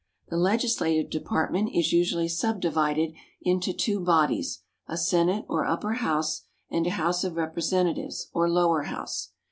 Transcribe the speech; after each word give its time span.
The 0.29 0.35
Legislative 0.37 1.11
department 1.11 1.69
is 1.75 1.93
usually 1.93 2.27
subdivided 2.27 3.13
into 3.43 3.71
two 3.71 3.99
bodies, 4.03 4.63
a 4.87 4.97
Senate 4.97 5.45
or 5.47 5.67
Upper 5.67 5.93
House 5.93 6.45
and 6.71 6.87
a 6.87 6.97
House 6.97 7.23
of 7.23 7.35
Representatives 7.35 8.27
or 8.33 8.49
Lower 8.49 8.81
House. 8.85 9.33